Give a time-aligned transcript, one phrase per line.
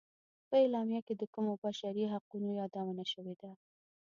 [0.47, 3.51] په اعلامیه کې د کومو بشري حقونو یادونه شوې ده.